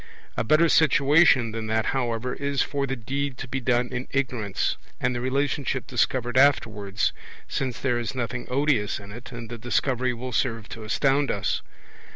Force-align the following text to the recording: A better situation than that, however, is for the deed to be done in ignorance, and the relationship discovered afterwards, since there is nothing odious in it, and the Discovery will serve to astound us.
A 0.35 0.43
better 0.43 0.67
situation 0.67 1.51
than 1.51 1.67
that, 1.67 1.85
however, 1.93 2.33
is 2.33 2.63
for 2.63 2.87
the 2.87 2.95
deed 2.95 3.37
to 3.37 3.47
be 3.47 3.59
done 3.59 3.89
in 3.89 4.07
ignorance, 4.09 4.75
and 4.99 5.13
the 5.13 5.21
relationship 5.21 5.85
discovered 5.85 6.39
afterwards, 6.39 7.13
since 7.47 7.79
there 7.79 7.99
is 7.99 8.15
nothing 8.15 8.47
odious 8.49 8.99
in 8.99 9.11
it, 9.11 9.31
and 9.31 9.47
the 9.47 9.59
Discovery 9.59 10.15
will 10.15 10.31
serve 10.31 10.67
to 10.69 10.83
astound 10.85 11.29
us. 11.29 11.61